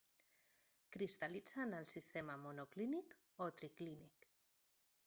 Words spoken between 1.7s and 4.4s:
el sistema monoclínic o triclínic.